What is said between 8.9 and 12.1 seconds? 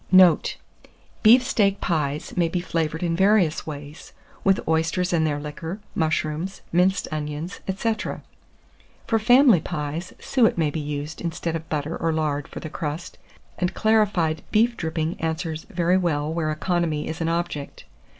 For family pies, suet may be used instead of butter